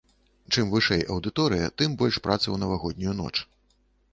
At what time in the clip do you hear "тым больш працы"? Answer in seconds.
1.81-2.45